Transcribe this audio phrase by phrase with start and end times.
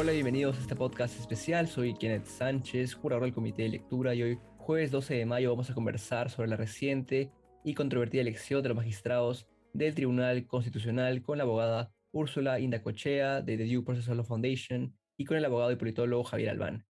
[0.00, 1.66] Hola, bienvenidos a este podcast especial.
[1.66, 5.70] Soy Kenneth Sánchez, jurador del Comité de Lectura y hoy, jueves 12 de mayo, vamos
[5.70, 7.32] a conversar sobre la reciente
[7.64, 13.56] y controvertida elección de los magistrados del Tribunal Constitucional con la abogada Úrsula Indacochea de
[13.56, 16.86] The Due Process Law Foundation y con el abogado y politólogo Javier Albán.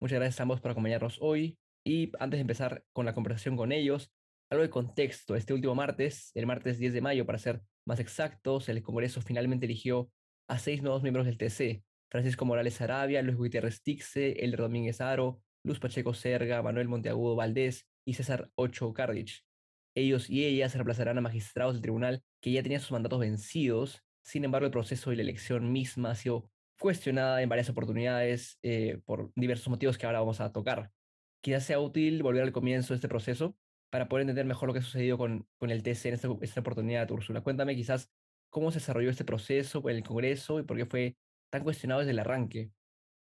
[0.00, 3.72] Muchas gracias a ambos por acompañarnos hoy y antes de empezar con la conversación con
[3.72, 4.12] ellos,
[4.50, 5.34] algo de contexto.
[5.34, 9.66] Este último martes, el martes 10 de mayo para ser más exactos, el Congreso finalmente
[9.66, 10.12] eligió
[10.46, 15.40] a seis nuevos miembros del TC, Francisco Morales Arabia, Luis Gutiérrez Tixe, Elder Domínguez Aro,
[15.64, 19.46] Luz Pacheco Serga, Manuel Monteagudo Valdés y César Ocho Cardich.
[19.94, 24.04] Ellos y ellas reemplazarán a magistrados del tribunal que ya tenían sus mandatos vencidos.
[24.22, 29.00] Sin embargo, el proceso y la elección misma ha sido cuestionada en varias oportunidades eh,
[29.06, 30.90] por diversos motivos que ahora vamos a tocar.
[31.40, 33.56] Quizás sea útil volver al comienzo de este proceso
[33.88, 36.60] para poder entender mejor lo que ha sucedido con, con el TC en esta, esta
[36.60, 37.40] oportunidad, Úrsula.
[37.40, 38.12] Cuéntame quizás
[38.50, 41.16] cómo se desarrolló este proceso en el Congreso y por qué fue
[41.52, 42.70] tan cuestionado desde el arranque.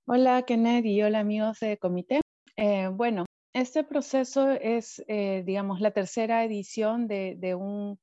[0.06, 2.22] Hola, Kenneth, y hola, amigos de comité.
[2.56, 8.00] Eh, bueno, este proceso es, eh, digamos, la tercera edición de, de, un,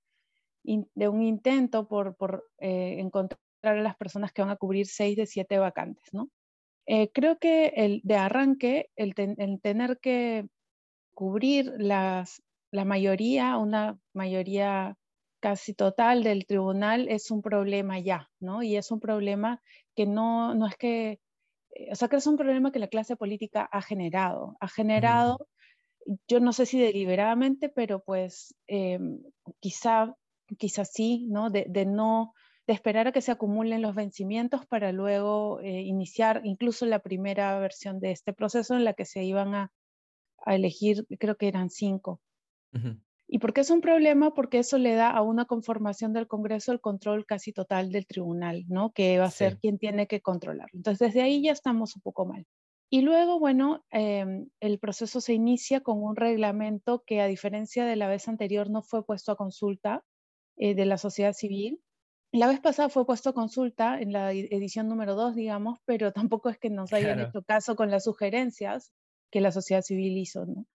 [0.64, 5.16] de un, intento por, por eh, encontrar a las personas que van a cubrir seis
[5.16, 6.28] de siete vacantes, ¿no?
[7.12, 10.46] creo que el, de arranque, el, el, tener que
[11.14, 12.40] cubrir las,
[12.70, 14.96] la mayoría, una mayoría
[15.40, 18.62] casi total del tribunal es un problema ya, ¿no?
[18.62, 19.61] Y es un problema
[19.97, 21.20] que no, no es que,
[21.70, 24.56] eh, o sea, que es un problema que la clase política ha generado.
[24.61, 25.48] Ha generado,
[26.28, 29.20] yo no sé si deliberadamente, pero pues em,
[29.61, 30.14] quizá,
[30.58, 31.50] quizá sí, ¿no?
[31.50, 32.34] De, de, no,
[32.67, 37.58] de esperar a que se acumulen los vencimientos para luego eh, iniciar incluso la primera
[37.58, 39.72] versión de este proceso en la que se iban a,
[40.44, 42.20] a elegir, creo que eran cinco.
[43.28, 44.34] ¿Y por qué es un problema?
[44.34, 48.64] Porque eso le da a una conformación del Congreso el control casi total del tribunal,
[48.68, 48.92] ¿no?
[48.92, 50.72] Que va a ser quien tiene que controlarlo.
[50.74, 52.46] Entonces, desde ahí ya estamos un poco mal.
[52.88, 57.96] Y luego, bueno, em, el proceso se inicia con un reglamento que, a diferencia de
[57.96, 60.05] la vez anterior, no fue puesto a consulta
[60.56, 61.80] eh, de la sociedad civil.
[62.33, 66.48] La vez pasada fue puesto a consulta en la edición número dos, digamos, pero tampoco
[66.48, 68.92] es que nos hayan hecho caso con las sugerencias
[69.33, 70.67] que la sociedad civil hizo, ¿no?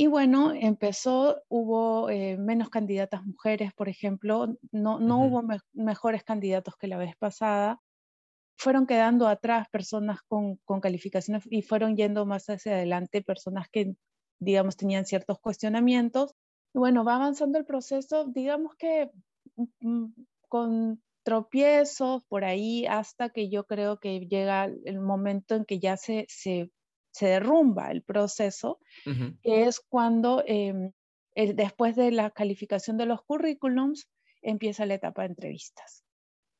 [0.00, 5.42] Y bueno, empezó, hubo eh, menos candidatas mujeres, por ejemplo, no, no hubo
[5.72, 7.80] mejores candidatos que la vez pasada.
[8.56, 13.96] Fueron quedando atrás personas con, con, calificaciones y fueron yendo más hacia adelante personas que,
[14.38, 16.32] digamos, tenían ciertos cuestionamientos.
[16.72, 19.10] Y bueno, va avanzando el proceso, digamos que
[19.80, 20.06] mm,
[20.48, 25.96] con tropiezos por ahí hasta que yo creo que llega el momento en que ya
[25.96, 26.70] se, se
[27.18, 28.78] se derrumba el proceso,
[29.42, 30.92] que es cuando em,
[31.34, 34.08] después de la calificación de los currículums
[34.40, 36.04] empieza la etapa de entrevistas.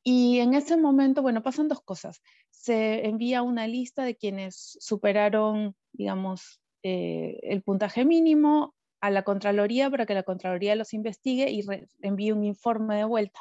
[0.03, 2.21] Y en ese momento, bueno, pasan dos cosas.
[2.49, 9.89] Se envía una lista de quienes superaron, digamos, eh, el puntaje mínimo a la Contraloría
[9.89, 11.63] para que la Contraloría los investigue y
[12.01, 13.39] envíe un informe de vuelta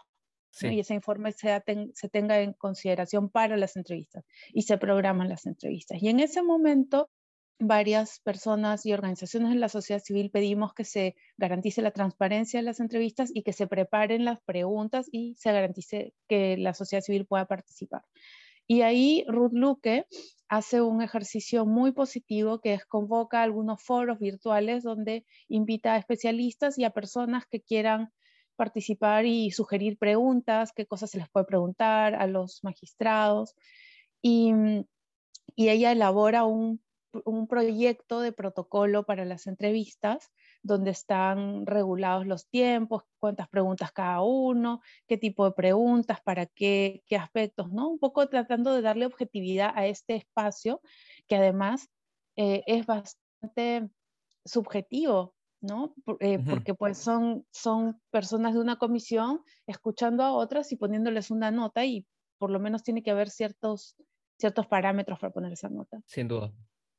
[0.63, 1.63] y ese informe se,
[1.95, 6.03] se tenga en consideración para las entrevistas y se programan las entrevistas.
[6.03, 7.11] Y en ese momento,
[7.59, 12.65] varias personas y organizaciones de la sociedad civil pedimos que se garantice la transparencia de
[12.65, 17.27] las entrevistas y que se preparen las preguntas y se garantice que la sociedad civil
[17.27, 18.03] pueda participar.
[18.67, 20.07] Y ahí Ruth Luque
[20.49, 26.79] hace un ejercicio muy positivo que es convoca algunos foros virtuales donde invita a especialistas
[26.79, 28.13] y a personas que quieran
[28.59, 33.55] participar y sugerir preguntas, qué cosas se les puede preguntar a los magistrados.
[34.23, 34.85] Y, mm,
[35.57, 36.81] y ella elabora un,
[37.25, 40.31] un, proyecto de protocolo para las entrevistas
[40.63, 47.03] donde están regulados los tiempos, cuántas preguntas cada uno, qué tipo de preguntas, para qué,
[47.07, 47.89] qué aspectos, ¿no?
[47.89, 50.81] Un poco tratando de darle objetividad a este espacio
[51.27, 51.89] que además
[52.37, 53.89] eh, es bastante
[54.45, 55.95] subjetivo, ¿no?
[56.21, 61.51] Eh, porque pues son, son personas de una comisión escuchando a otras y poniéndoles una
[61.51, 62.07] nota y
[62.39, 63.97] por lo menos tiene que haber ciertos,
[64.39, 66.01] ciertos parámetros para poner esa nota.
[66.07, 66.53] Sin duda.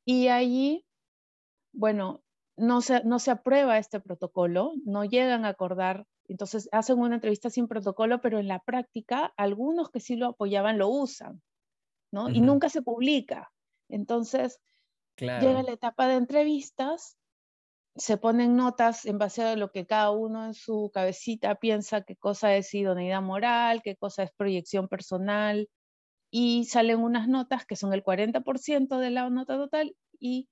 [0.05, 0.85] Y allí,
[1.71, 2.23] bueno,
[2.57, 7.49] no se, no se aprueba este protocolo, no llegan a acordar, entonces hacen una entrevista
[7.49, 11.41] sin protocolo, pero en la práctica algunos que sí lo apoyaban lo usan,
[12.11, 12.29] ¿no?
[12.29, 13.51] Y nunca se publica.
[13.87, 14.59] Entonces,
[15.17, 17.18] llega la etapa de entrevistas
[17.99, 22.15] se ponen notas en base a lo que cada uno en su cabecita piensa qué
[22.15, 25.69] cosa es idoneidad moral, qué cosa es proyección personal,
[26.31, 30.47] y salen unas notas que son el 40% de la nota total y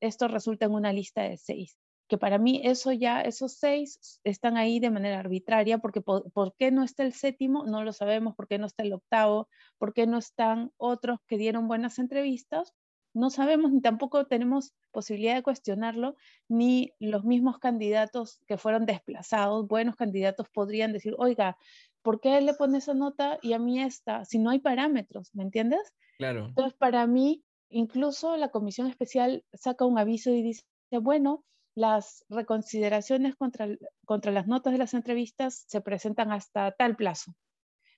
[0.00, 1.76] esto resulta en una lista de seis.
[2.08, 6.70] que para mí eso ya, esos seis están ahí de manera arbitraria, porque por, qué
[6.70, 7.66] no está el séptimo?
[7.66, 9.48] No lo sabemos, por qué no está el octavo,
[9.78, 12.72] por qué no están otros que dieron buenas entrevistas,
[13.14, 16.16] no sabemos ni tampoco tenemos posibilidad de cuestionarlo,
[16.48, 21.56] ni los mismos candidatos que fueron desplazados, buenos candidatos podrían decir, oiga,
[22.02, 24.24] ¿por qué él le pone esa nota y a mí esta?
[24.24, 25.94] Si no hay parámetros, ¿me entiendes?
[26.18, 26.46] Claro.
[26.46, 31.44] Entonces, para mí, incluso la comisión especial saca un aviso y dice, bueno,
[31.74, 33.68] las reconsideraciones contra,
[34.04, 37.34] contra las notas de las entrevistas se presentan hasta tal plazo.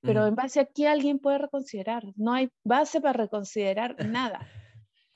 [0.02, 2.04] Pero en base a qué alguien puede reconsiderar.
[2.16, 4.48] No hay base para reconsiderar nada.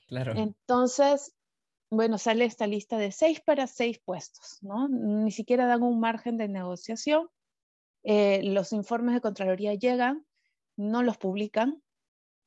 [0.07, 0.33] Claro.
[0.35, 1.33] Entonces,
[1.89, 4.87] bueno, sale esta lista de seis para seis puestos, ¿no?
[4.87, 7.29] Ni siquiera dan un margen de negociación.
[8.03, 10.25] Eh, los informes de Contraloría llegan,
[10.77, 11.81] no los publican,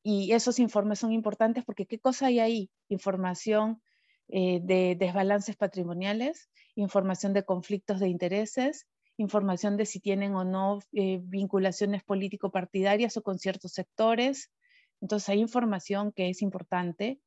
[0.03, 2.71] y esos informes son importantes porque ¿qué cosa hay ahí?
[2.87, 3.81] Información
[4.29, 10.79] eh, de desbalances patrimoniales, información de conflictos de intereses, información de si tienen o no
[10.93, 14.51] eh, vinculaciones político-partidarias o con ciertos sectores.
[15.01, 17.19] Entonces hay información que es importante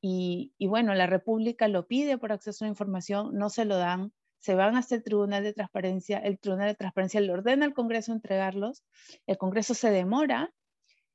[0.00, 4.12] y, y, bueno, la República lo pide por acceso a información, no se lo dan,
[4.38, 8.12] se van hasta el Tribunal de Transparencia, el Tribunal de Transparencia le ordena al Congreso
[8.12, 8.84] entregarlos,
[9.26, 10.52] el Congreso se demora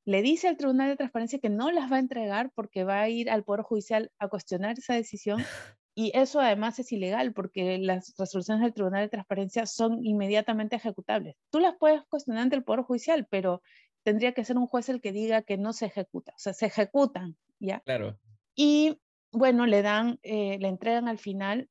[0.05, 3.09] le dice al Tribunal de Transparencia que no las va a entregar porque va a
[3.09, 5.37] ir al Poder Judicial a cuestionar esa decisión.
[5.93, 11.35] Y eso además es ilegal porque las resoluciones del Tribunal de Transparencia son inmediatamente ejecutables.
[11.49, 13.61] Tú las puedes cuestionar ante el Poder Judicial, pero
[14.01, 16.31] tendría que ser un juez el que diga que no se ejecuta.
[16.31, 17.81] O sea, se ejecutan, ¿ya?
[17.81, 18.17] Claro.
[18.55, 18.99] Y
[19.31, 21.69] bueno, le dan, eh, le entregan al final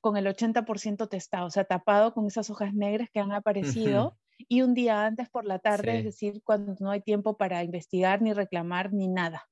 [0.00, 4.62] con el 80% testado, o sea, tapado con esas hojas negras que han aparecido y
[4.62, 8.32] un día antes por la tarde, es decir, cuando no hay tiempo para investigar ni
[8.32, 9.48] reclamar ni nada,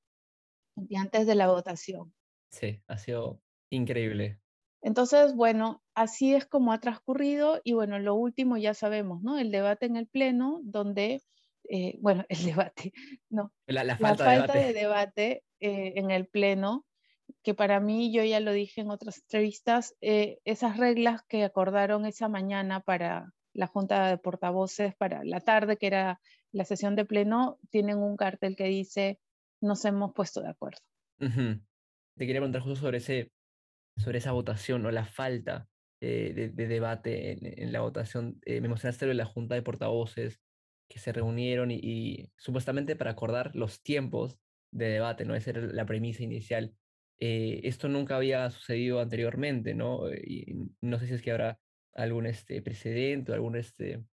[0.75, 2.13] un día antes de la votación.
[2.51, 3.41] Sí, ha sido
[3.71, 4.39] increíble.
[4.81, 9.39] Entonces, bueno, así es como ha transcurrido y bueno, lo último ya sabemos, ¿no?
[9.39, 11.21] El debate en el Pleno, donde,
[11.69, 12.91] eh, bueno, el debate,
[13.29, 16.85] no, la, falta, de debate, eh, en el Pleno,
[17.41, 22.05] que para mí, yo ya lo dije en otras entrevistas, eh, esas reglas que acordaron
[22.05, 26.19] esa mañana para la Junta de Portavoces para la tarde, que era
[26.51, 29.19] la sesión de pleno, tienen un cartel que dice,
[29.61, 30.79] nos hemos puesto de acuerdo.
[31.17, 33.31] Te quería preguntar justo sobre, ese,
[33.95, 35.69] sobre esa votación o la falta
[36.01, 38.41] eh, de, debate en, la votación.
[38.45, 40.41] Me mencionaste de la Junta de Portavoces
[40.89, 44.37] que se reunieron y, supuestamente para acordar los tiempos
[44.73, 45.35] de debate, ¿no?
[45.35, 46.73] Esa era la premisa inicial.
[47.19, 50.11] Eh, esto nunca había sucedido anteriormente, ¿no?
[50.11, 51.59] Y no sé si es que habrá
[51.93, 54.03] algún este, precedente o algún, este,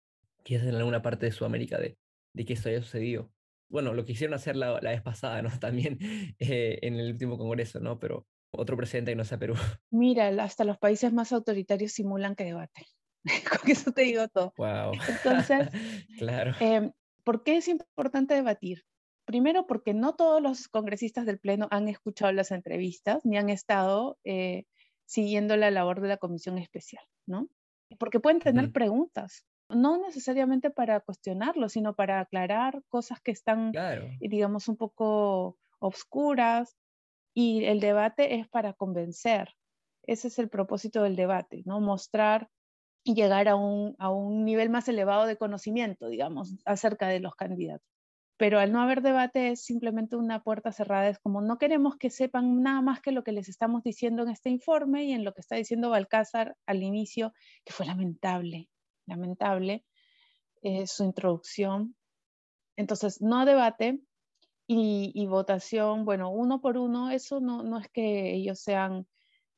[0.45, 1.97] quizás en alguna parte de Sudamérica de,
[2.35, 3.33] de que esto haya sucedido.
[3.69, 5.51] Bueno, lo quisieron hacer la, la vez pasada, ¿no?
[5.61, 5.99] También
[6.39, 7.99] eh, en el último congreso, ¿no?
[7.99, 9.55] Pero otro precedente que no sea Perú.
[9.91, 12.87] Mira, hasta los países más autoritarios simulan que debate.
[13.61, 14.53] Con eso te digo todo.
[14.57, 14.93] Wow.
[15.09, 15.69] Entonces,
[16.19, 16.55] claro.
[16.61, 16.91] Eh,
[17.25, 18.85] ¿por qué es importante debatir?
[19.31, 24.19] Primero, porque no todos los congresistas del Pleno han escuchado las entrevistas ni han estado
[24.25, 24.65] eh,
[25.05, 27.49] siguiendo la labor de la comisión especial, ¿no?
[28.01, 33.71] porque pueden tener preguntas, no necesariamente para cuestionarlo, sino para aclarar cosas que están,
[34.19, 36.77] digamos, un poco obscuras.
[37.33, 39.55] Y el debate es para convencer.
[40.03, 41.81] Ese es el propósito del debate, ¿no?
[41.81, 42.49] Mostrar
[43.05, 47.37] y llegar a un, a un nivel más elevado de conocimiento, digamos, acerca de los
[47.37, 48.00] candidatos
[48.41, 52.09] pero al no haber debate es simplemente una puerta cerrada, es como no queremos que
[52.09, 55.35] sepan nada más que lo que les estamos diciendo en este informe y en lo
[55.35, 57.35] que está diciendo Balcázar al inicio,
[57.67, 58.71] que fue lamentable,
[59.05, 59.85] lamentable
[60.63, 61.95] eh, su introducción.
[62.77, 64.01] Entonces, no debate
[64.67, 69.07] y, votación, bueno, uno por uno, eso no, no es que ellos sean,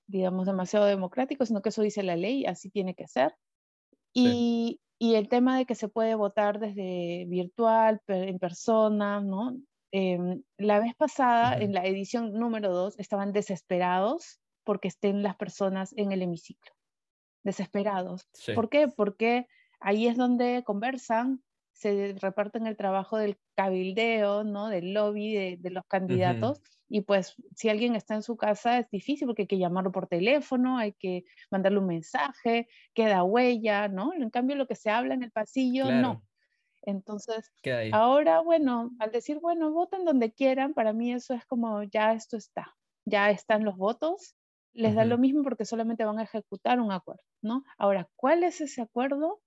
[0.09, 3.33] digamos, demasiado democráticos, sino que eso dice la ley, así tiene que ser.
[4.13, 9.57] Y, y el tema de que se puede votar desde virtual, en persona, ¿no?
[9.91, 15.93] Em, la vez pasada, en la edición número 2, estaban desesperados porque estén las personas
[15.97, 16.73] en el hemiciclo.
[17.43, 18.29] Desesperados.
[18.55, 18.87] ¿Por qué?
[18.87, 19.49] Porque
[19.81, 21.43] ahí es donde conversan,
[21.73, 24.69] se reparten el trabajo del cabildeo, ¿no?
[24.69, 26.63] Del lobby de, los candidatos.
[26.95, 30.09] Y pues si alguien está en su casa es difícil porque hay que llamarlo por
[30.09, 34.13] teléfono, hay que mandarle un mensaje, queda huella, ¿no?
[34.13, 36.23] En cambio lo que se habla en el pasillo, no.
[36.83, 37.51] Entonces,
[37.93, 42.37] ahora, bueno, al decir, bueno, voten donde quieran, para mí eso es como, ya esto
[42.37, 44.37] está, ya están los votos,
[44.75, 47.65] les da lo mismo porque solamente van a ejecutar un acuerdo, ¿no?
[47.79, 49.41] Ahora, ¿cuál es ese acuerdo?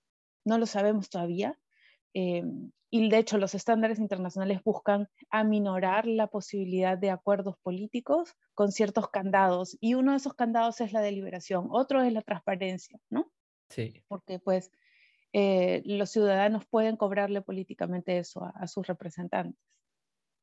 [0.45, 1.59] No lo sabemos todavía,
[2.15, 8.72] em, y de hecho los estándares internacionales buscan aminorar la posibilidad de acuerdos políticos con
[8.72, 13.29] ciertos candados y uno de esos candados es la deliberación, otro es la transparencia, ¿no?
[13.69, 14.01] Sí.
[14.07, 14.72] Porque pues
[15.34, 19.60] eh, los ciudadanos pueden cobrarle políticamente eso a, sus representantes.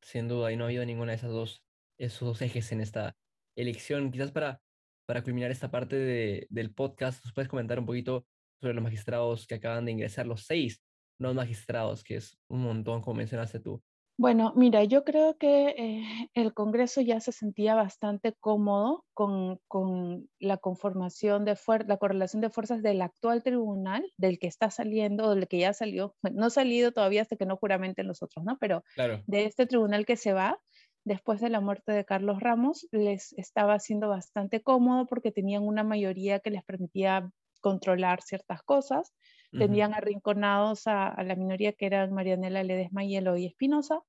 [0.03, 1.63] Sin duda, y no ha habido ninguna de esas dos,
[1.97, 3.15] esos dos ejes en esta
[3.55, 4.11] elección.
[4.11, 4.61] Quizás para,
[5.07, 8.27] para culminar esta parte de, del podcast, ¿nos puedes comentar un poquito
[8.61, 10.83] sobre los magistrados que acaban de ingresar, los seis
[11.19, 13.81] nuevos magistrados, que es un montón, como mencionaste tú?
[14.15, 20.29] Bueno, mira, yo creo que eh, el Congreso ya se sentía bastante cómodo con, con
[20.39, 25.47] la conformación de la correlación de fuerzas del actual tribunal, del que está saliendo, del
[25.47, 28.57] que ya salió, no ha salido todavía hasta que no juramenten los otros, ¿no?
[28.59, 28.83] Pero
[29.25, 30.59] de este tribunal que se va,
[31.03, 35.83] después de la muerte de Carlos Ramos, les estaba siendo bastante cómodo porque tenían una
[35.83, 39.11] mayoría que les permitía controlar ciertas cosas
[39.57, 44.01] tenían arrinconados a, la minoría que eran Marianela Ledesma y Eloy Espinosa.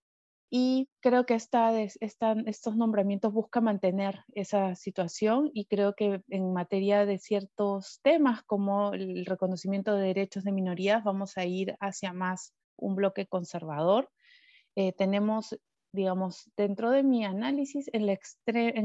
[0.51, 7.07] Y creo que esta, estos nombramientos buscan mantener esa situación y creo que en materia
[7.07, 12.55] de ciertos temas como el reconocimiento de derechos de minorías vamos a ir hacia más
[12.77, 14.11] un bloque conservador.
[14.77, 15.59] Eh, tenemos,
[15.93, 18.09] digamos, dentro de mi análisis, en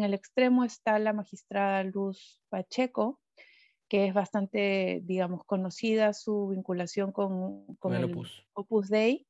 [0.04, 3.20] el extremo está la magistrada Luz Pacheco,
[3.90, 8.06] que es bastante, digamos, conocida su vinculación con, con, el,
[8.54, 9.26] Opus, Dei.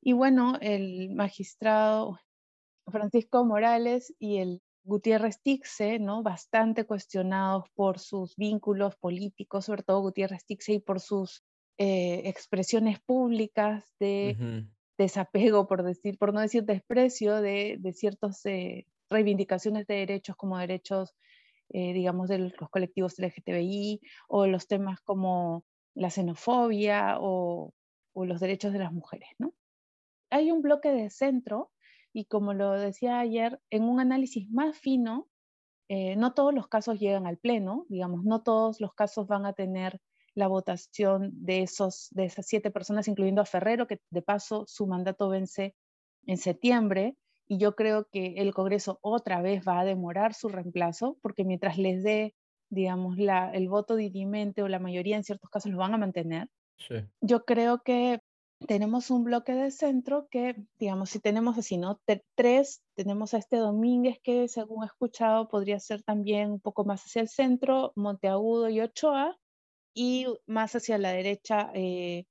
[0.00, 2.18] Y bueno, el magistrado
[2.86, 6.22] Francisco Morales y el Gutiérrez Tixe, ¿no?
[6.22, 11.42] Bastante cuestionados por sus vínculos políticos, sobre todo Gutiérrez Tixe, y por sus
[11.76, 14.64] eh, expresiones públicas de
[14.96, 20.56] desapego, por decir, por no decir desprecio de, de ciertas eh, reivindicaciones de derechos como
[20.56, 21.14] derechos
[21.70, 27.72] eh, digamos, de los colectivos LGTBI o los temas como la xenofobia o,
[28.14, 29.52] los derechos de las mujeres, ¿no?
[30.30, 31.70] Hay un bloque de centro
[32.14, 35.28] y como lo decía ayer, en un análisis más fino,
[35.88, 39.52] eh, no todos los casos llegan al pleno, digamos, no todos los casos van a
[39.52, 40.00] tener
[40.34, 44.86] la votación de, esos, de esas siete personas, incluyendo a Ferrero, que de paso su
[44.86, 45.74] mandato vence
[46.26, 47.16] en septiembre,
[47.48, 51.78] y yo creo que el Congreso otra vez va a demorar su reemplazo, porque mientras
[51.78, 52.34] les dé,
[52.70, 56.48] digamos, la, el voto dirimente o la mayoría en ciertos casos lo van a mantener.
[57.20, 58.20] Yo creo que
[58.66, 62.00] tenemos un bloque de centro que, digamos, si tenemos así, ¿no?
[62.34, 67.04] tres, tenemos a este Domínguez que, según he escuchado, podría ser también un poco más
[67.04, 69.36] hacia el centro, Monteagudo y Ochoa,
[69.94, 72.26] y más hacia la derecha, eh,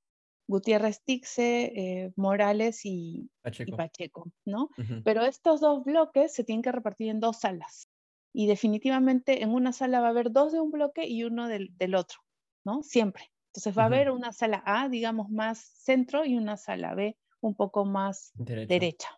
[0.48, 3.30] Gutiérrez Tixe, eh, Morales y
[3.76, 4.70] Pacheco, ¿no?
[5.04, 7.88] Pero estos dos bloques se tienen que repartir en dos salas.
[8.32, 11.94] Y definitivamente en una sala va a haber dos de un bloque y uno del,
[11.94, 12.20] otro,
[12.64, 12.82] ¿no?
[12.82, 13.32] Siempre.
[13.48, 17.54] Entonces va a haber una sala A, digamos, más centro y una sala B un
[17.54, 19.08] poco más derecha.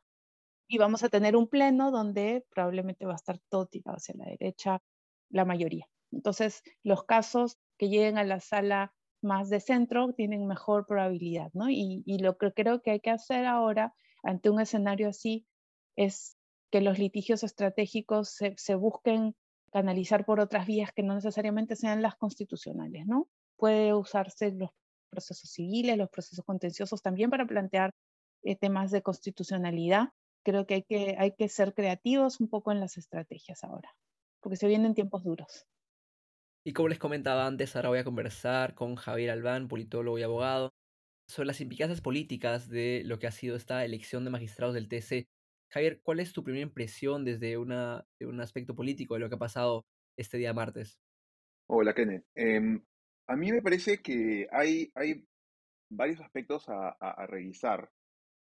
[0.69, 4.27] Y vamos a tener un pleno donde probablemente va a estar todo tirado hacia la
[4.27, 4.83] derecha,
[5.31, 5.89] la mayoría.
[6.13, 11.69] Entonces, los casos que lleguen a la sala más de centro tienen mejor probabilidad, ¿no?
[11.69, 15.47] Y, lo que creo que hay que hacer ahora ante un escenario así
[15.97, 16.37] es
[16.71, 19.35] que los litigios estratégicos se, busquen
[19.73, 23.29] canalizar por otras vías que no necesariamente sean las constitucionales, ¿no?
[23.57, 24.71] Puede usarse los
[25.11, 27.95] procesos civiles, los procesos contenciosos también para plantear
[28.43, 30.11] eh, temas de constitucionalidad.
[30.45, 33.95] Creo que hay, que hay que ser creativos un poco en las estrategias ahora,
[34.41, 35.67] porque se vienen tiempos duros.
[36.69, 40.75] Y como les comentaba antes, ahora voy a conversar con Javier Albán, politólogo y abogado,
[41.27, 45.27] sobre las implicancias políticas de lo que ha sido esta elección de magistrados del TC.
[45.73, 47.73] Javier, ¿cuál es tu primera impresión desde un
[48.43, 49.87] aspecto político de lo que ha pasado
[50.19, 51.01] este día martes?
[51.71, 52.27] Hola, Kenneth.
[52.35, 52.85] Em,
[53.29, 54.93] a mí me parece que hay,
[55.89, 57.91] varios aspectos a, revisar.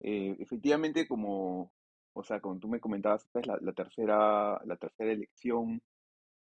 [0.02, 1.72] Eh, efectivamente, como,
[2.14, 5.82] o sea, como tú me comentabas, es la, tercera, la tercera elección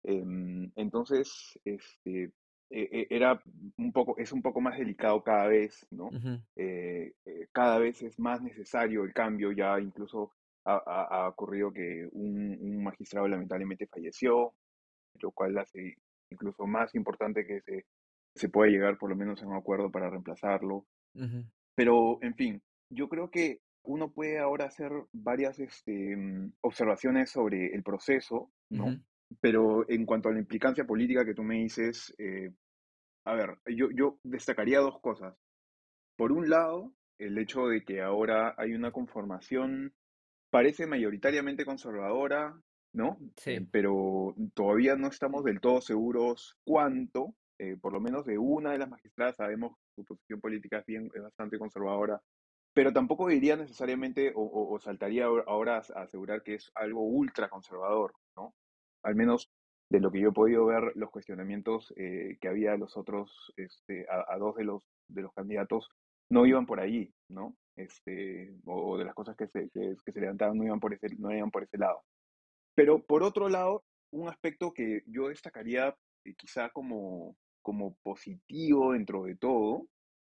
[0.03, 2.31] entonces, este,
[2.70, 3.41] e, e, era
[3.77, 6.10] un poco, es un poco más delicado cada vez, ¿no?
[6.55, 10.31] Eh, eh, cada vez es más necesario el cambio, ya incluso
[10.63, 14.53] ha, ocurrido que un, magistrado lamentablemente falleció,
[15.20, 15.98] lo cual hace
[16.29, 17.86] incluso más importante que se,
[18.36, 20.86] se pueda llegar por lo menos a un acuerdo para reemplazarlo.
[21.75, 26.15] Pero, en fin, yo creo que uno puede ahora hacer varias este,
[26.62, 28.98] observaciones sobre el proceso, ¿no?
[29.39, 32.51] Pero en cuanto a la implicancia política que tú me dices, eh,
[33.25, 35.35] a ver, yo, yo destacaría dos cosas.
[36.17, 39.93] Por un lado, el hecho de que ahora hay una conformación,
[40.50, 42.59] parece mayoritariamente conservadora,
[42.93, 43.17] ¿no?
[43.38, 43.59] Sí.
[43.71, 47.35] Pero todavía no estamos del todo seguros cuánto.
[47.59, 51.09] eh, por lo menos de una de las magistradas, sabemos su posición política es, bien,
[51.13, 52.19] es bastante conservadora,
[52.73, 58.53] pero tampoco diría necesariamente o, saltaría ahora a asegurar que es algo ultra conservador, ¿no?
[59.03, 59.51] Al menos
[59.89, 64.05] de lo que yo he podido ver, los cuestionamientos eh, que había los otros, este,
[64.10, 65.89] a, dos de los, de los candidatos,
[66.29, 67.58] no iban por ahí, ¿no?
[67.75, 71.36] Este, o, de las cosas que se, que, se levantaban no iban, por ese, no
[71.36, 72.01] iban por ese lado.
[72.74, 79.24] Pero por otro lado, un aspecto que yo destacaría eh, quizá como, como positivo dentro
[79.24, 79.88] de todo,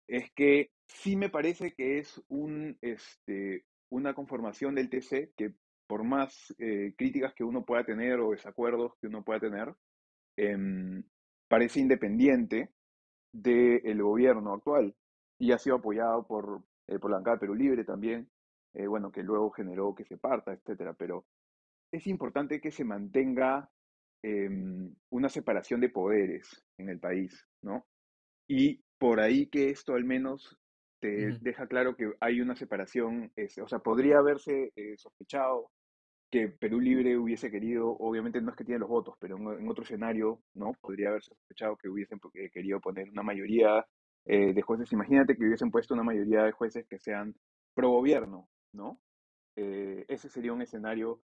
[0.08, 5.54] es que sí me parece que es un, este, una conformación del TC que
[5.92, 9.76] por más eh, críticas que uno pueda tener o desacuerdos que uno pueda tener,
[10.38, 11.04] em,
[11.50, 12.70] parece independiente
[13.34, 14.96] del gobierno actual
[15.38, 18.30] y ha sido apoyado por, eh, por la bancada Perú Libre también,
[18.74, 21.26] eh, bueno, que luego generó que se parta, etcétera, pero
[21.92, 23.70] es importante que se mantenga
[24.24, 27.86] em, una separación de poderes en el país, ¿no?
[28.48, 30.58] Y por ahí que esto al menos
[31.02, 35.70] te deja claro que hay una separación, o sea, podría haberse sospechado
[36.32, 39.84] que Perú Libre hubiese querido, obviamente no es que tiene los votos, pero en, otro
[39.84, 40.72] escenario, ¿no?
[40.80, 43.86] Podría haberse sospechado que hubiesen eh, querido poner una mayoría
[44.26, 44.94] eh, de jueces.
[44.94, 47.36] Imagínate que hubiesen puesto una mayoría de jueces que sean
[47.76, 49.02] pro gobierno, ¿no?
[49.58, 51.22] Eh, ese sería un escenario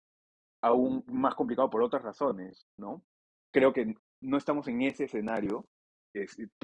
[0.62, 3.04] aún más complicado por otras razones, ¿no?
[3.52, 5.66] Creo que no estamos en ese escenario.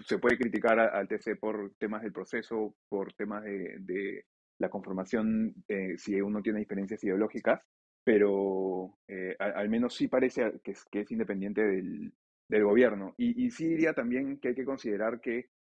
[0.07, 4.25] se puede criticar al TC por temas del proceso, por temas de,
[4.59, 5.55] la conformación,
[5.97, 7.63] si uno tiene diferencias ideológicas,
[8.11, 12.13] pero eh, al, menos sí parece que es, independiente del,
[12.49, 13.15] del gobierno.
[13.17, 15.51] Y, y, sí diría también que hay que considerar que,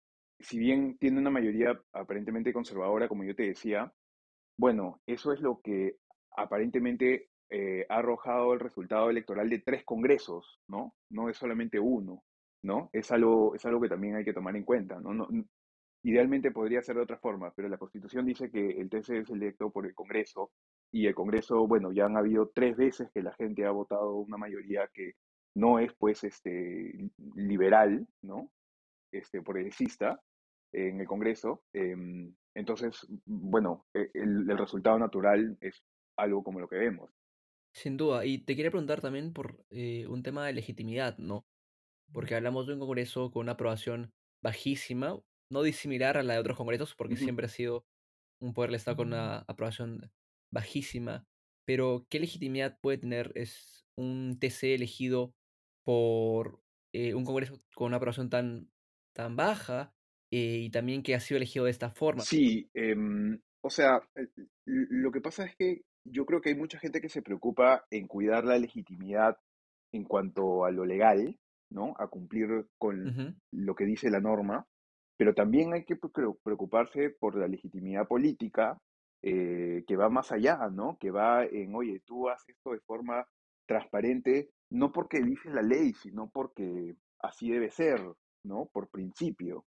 [0.40, 3.92] si bien tiene una mayoría aparentemente conservadora, como yo te decía,
[4.59, 5.99] bueno, eso es lo que
[6.37, 10.97] aparentemente eh, ha arrojado el resultado electoral de tres congresos, ¿no?
[11.09, 12.25] No es solamente uno,
[12.64, 12.90] ¿no?
[12.92, 15.14] Es algo, es algo que también hay que tomar en cuenta, ¿no?
[15.14, 15.28] no
[16.02, 19.71] idealmente podría ser de otra forma, pero la Constitución dice que el TC es electo
[19.71, 20.50] por el Congreso
[20.93, 24.37] y el Congreso, bueno, ya han habido tres veces que la gente ha votado una
[24.37, 25.15] mayoría que
[25.55, 28.51] no es pues este liberal, ¿no?
[29.13, 30.21] Este progresista
[30.73, 31.63] en el Congreso.
[31.73, 35.83] Em, entonces, bueno, e, el, resultado natural es
[36.17, 37.11] algo como lo que vemos.
[37.73, 41.45] Sin duda, y te quería preguntar también por eh, un tema de legitimidad, ¿no?
[42.13, 46.57] Porque hablamos de un Congreso con una aprobación bajísima, no disimilar a la de otros
[46.57, 47.85] congresos, porque siempre ha sido
[48.41, 50.11] un poder del Estado con una aprobación
[50.52, 51.26] bajísima,
[51.67, 55.34] pero ¿qué legitimidad puede tener es un TC elegido
[55.84, 58.71] por eh, un Congreso con una aprobación tan,
[59.15, 59.93] tan baja
[60.32, 62.23] eh, y también que ha sido elegido de esta forma?
[62.23, 64.28] Sí, em, o sea, eh,
[64.65, 68.06] lo que pasa es que yo creo que hay mucha gente que se preocupa en
[68.06, 69.36] cuidar la legitimidad
[69.93, 71.39] en cuanto a lo legal,
[71.71, 71.95] ¿no?
[71.99, 74.67] A cumplir con lo que dice la norma,
[75.17, 78.78] pero también hay que preocuparse por la legitimidad política
[79.23, 80.97] eh, que va más allá, ¿no?
[80.99, 83.26] Que va en, oye, tú haces esto de forma
[83.67, 88.00] transparente, no porque dice la ley, sino porque así debe ser,
[88.45, 88.67] ¿no?
[88.73, 89.65] Por principio.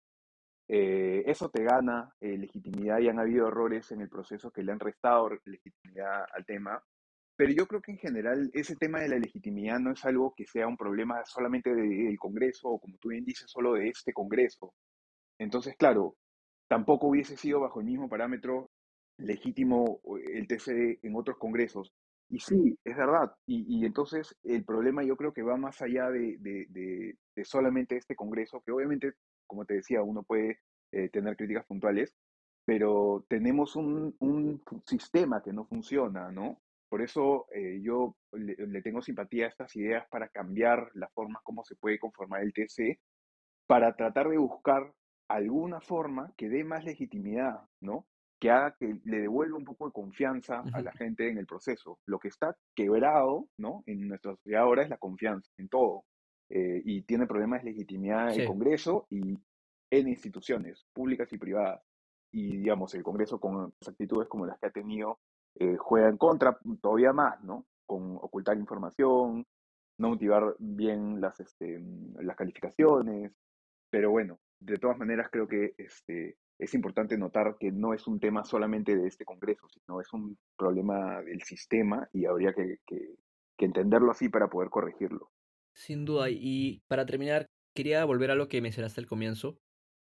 [0.69, 4.73] Eh, eso te gana eh, legitimidad y han habido errores en el proceso que le
[4.73, 6.83] han restado legitimidad al tema.
[7.37, 10.47] Pero yo creo que en general ese tema de la legitimidad no es algo que
[10.47, 14.73] sea un problema solamente del Congreso o como tú bien dices, solo de este Congreso.
[15.39, 16.17] Entonces, claro,
[16.69, 18.71] tampoco hubiese sido bajo el mismo parámetro
[19.19, 21.93] legítimo el TC en otros congresos.
[22.29, 23.35] Y sí, es verdad.
[23.47, 28.63] Y, entonces el problema yo creo que va más allá de, de, solamente este congreso,
[28.65, 29.13] que obviamente,
[29.47, 30.61] como te decía, uno puede
[30.93, 32.17] eh, tener críticas puntuales,
[32.65, 36.63] pero tenemos un, un, sistema que no funciona, ¿no?
[36.89, 41.41] Por eso eh, yo le, le, tengo simpatía a estas ideas para cambiar la forma
[41.43, 42.99] como se puede conformar el TC,
[43.67, 44.93] para tratar de buscar
[45.29, 48.07] alguna forma que dé más legitimidad, ¿no?
[48.43, 52.01] Que haga que le devuelva un poco de confianza a la gente en el proceso.
[52.07, 53.85] Lo que está quebrado, ¿no?
[53.87, 56.07] En nuestra sociedad ahora es la confianza en todo.
[56.51, 59.39] Eh, y tiene problemas de legitimidad en el Congreso y
[59.93, 61.85] en instituciones públicas y privadas.
[62.33, 65.21] Y, digamos, el Congreso con actitudes como las que ha tenido
[65.55, 67.65] eh, juega en contra todavía más, ¿no?
[67.87, 69.47] Con ocultar información,
[69.99, 71.81] no motivar bien las, este,
[72.21, 73.31] las calificaciones.
[73.89, 78.21] Pero bueno, de todas maneras creo que este, es importante notar que no es un
[78.21, 82.79] tema solamente de este Congreso, sino es un problema del sistema y habría que,
[83.59, 85.31] entenderlo así para poder corregirlo.
[85.73, 89.57] Sin duda, y para terminar, quería volver a lo que mencionaste al comienzo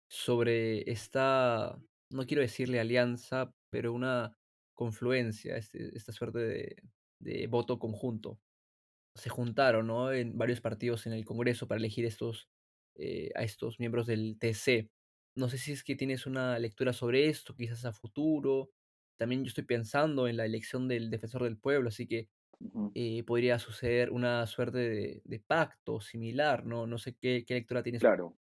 [0.08, 1.78] sobre esta,
[2.10, 4.34] no quiero decirle alianza, pero una
[4.74, 6.76] confluencia, este, esta suerte de,
[7.20, 8.40] de voto conjunto.
[9.14, 10.10] Se juntaron ¿no?
[10.10, 12.48] en varios partidos en el Congreso para elegir estos
[13.02, 14.90] eh, a estos miembros del TC.
[15.34, 18.70] No sé si es que tienes una lectura sobre esto, quizás a futuro.
[19.16, 22.28] También yo estoy pensando en la elección del defensor del pueblo, así que
[22.94, 26.86] eh, podría suceder una suerte de, pacto similar, ¿no?
[26.86, 28.00] No sé qué, qué lectura tienes.
[28.00, 28.36] Claro.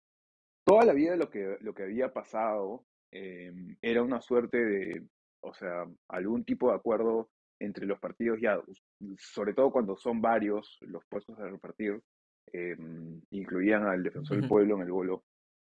[0.66, 5.04] Toda la vida lo que, lo que había pasado em, era una suerte de,
[5.42, 8.60] o sea, algún tipo de acuerdo entre los partidos ya,
[9.18, 12.02] sobre todo cuando son varios los puestos a repartir,
[12.52, 15.24] em, incluían al defensor del pueblo en el bolo,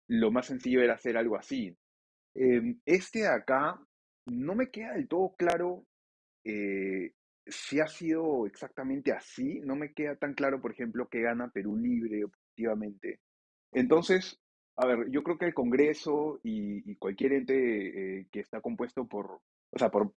[0.09, 1.77] lo más sencillo era hacer algo así.
[2.35, 3.79] Em, este de acá
[4.25, 5.85] no me queda del todo claro
[6.43, 7.13] eh,
[7.45, 11.77] si ha sido exactamente así, no me queda tan claro, por ejemplo, que gana Perú
[11.77, 13.19] Libre objetivamente.
[13.71, 14.39] Entonces,
[14.77, 19.41] a ver, yo creo que el Congreso y, cualquier ente eh, que está compuesto por,
[19.71, 20.13] o sea, por,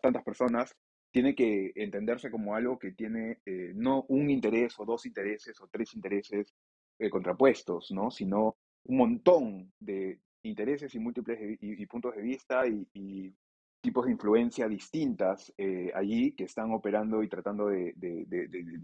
[0.00, 0.74] tantas personas,
[1.10, 5.68] tiene que entenderse como algo que tiene eh, no un interés o dos intereses o
[5.68, 6.54] tres intereses
[6.98, 8.10] eh, contrapuestos, ¿no?
[8.10, 13.34] Sino un montón de intereses y múltiples y, puntos de vista y,
[13.80, 17.92] tipos de influencia distintas eh, allí que están operando y tratando de,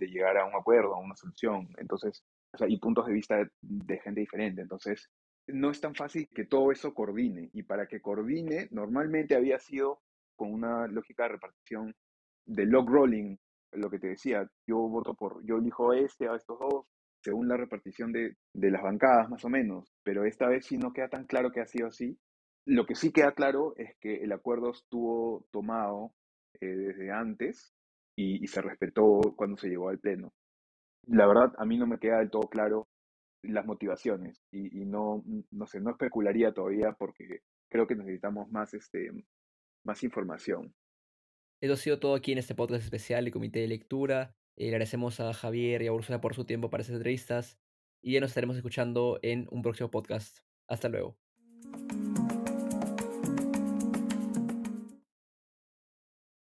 [0.00, 1.68] llegar a un acuerdo, a una solución.
[1.76, 4.62] Entonces, o sea, y puntos de vista de gente diferente.
[4.62, 5.08] Entonces,
[5.46, 7.48] no es tan fácil que todo eso coordine.
[7.52, 10.00] Y para que coordine, normalmente había sido
[10.36, 11.94] con una lógica de repartición
[12.46, 13.36] de log rolling,
[13.72, 16.86] lo que te decía, yo voto por, yo elijo este a estos dos,
[17.22, 20.92] según la repartición de, de las bancadas más o menos, pero esta vez sí no
[20.92, 22.18] queda tan claro que ha sido así
[22.68, 26.12] lo que sí queda claro es que el acuerdo estuvo tomado
[26.60, 27.72] eh, desde antes
[28.14, 30.34] y, se respetó cuando se llegó al Pleno.
[31.06, 32.88] La verdad, a mí no me queda del todo claro
[33.42, 39.12] las motivaciones y, no, no sé, no especularía todavía porque creo que necesitamos más, este,
[39.84, 40.74] más información.
[41.62, 44.34] Eso ha sido todo aquí en este podcast especial del Comité de Lectura.
[44.58, 47.58] Eh, le agradecemos a Javier y a Úrsula por su tiempo para estas entrevistas
[48.02, 50.38] y ya nos estaremos escuchando en un próximo podcast.
[50.66, 51.16] Hasta luego.